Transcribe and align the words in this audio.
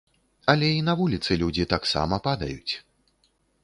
Але 0.53 0.69
і 0.77 0.79
на 0.87 0.95
вуліцы 1.03 1.39
людзі 1.43 1.69
таксама 1.77 2.15
падаюць. 2.31 2.73